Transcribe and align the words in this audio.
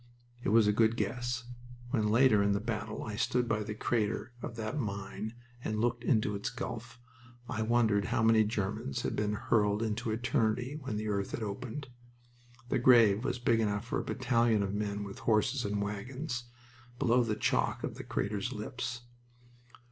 It 0.41 0.49
was 0.49 0.65
a 0.65 0.73
good 0.73 0.97
guess. 0.97 1.43
When, 1.91 2.07
later 2.09 2.41
in 2.41 2.53
the 2.53 2.59
battle, 2.59 3.03
I 3.03 3.15
stood 3.15 3.47
by 3.47 3.61
the 3.61 3.75
crater 3.75 4.33
of 4.41 4.55
that 4.55 4.75
mine 4.79 5.35
and 5.63 5.79
looked 5.79 6.03
into 6.03 6.33
its 6.33 6.49
gulf 6.49 6.99
I 7.47 7.61
wondered 7.61 8.05
how 8.05 8.23
many 8.23 8.43
Germans 8.43 9.03
had 9.03 9.15
been 9.15 9.33
hurled 9.33 9.83
into 9.83 10.09
eternity 10.09 10.75
when 10.81 10.97
the 10.97 11.07
earth 11.07 11.33
had 11.33 11.43
opened. 11.43 11.87
The 12.69 12.79
grave 12.79 13.23
was 13.23 13.37
big 13.37 13.59
enough 13.59 13.85
for 13.85 13.99
a 13.99 14.03
battalion 14.03 14.63
of 14.63 14.73
men 14.73 15.03
with 15.03 15.19
horses 15.19 15.63
and 15.65 15.79
wagons, 15.83 16.45
below 16.97 17.23
the 17.23 17.35
chalk 17.35 17.83
of 17.83 17.93
the 17.93 18.03
crater's 18.03 18.51
lips. 18.51 19.01